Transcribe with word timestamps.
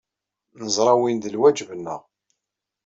Neẓra 0.59 0.93
win 0.99 1.17
d 1.19 1.25
lwajeb-nneɣ. 1.33 2.01